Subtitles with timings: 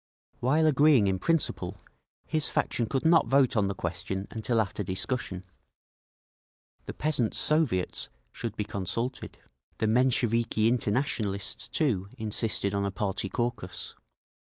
[0.39, 1.77] While agreeing in principle,
[2.25, 5.43] his faction could not vote on the question until after discussion.
[6.87, 9.37] The Peasants' Soviets should be consulted….
[9.77, 13.93] The Mensheviki Internationalists, too, insisted on a party caucus.